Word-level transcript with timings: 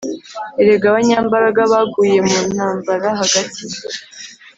Erega 0.61 0.85
abanyambaraga 0.91 1.61
baguye 1.71 2.19
mu 2.27 2.37
ntambara 2.53 3.07
hagati! 3.19 3.61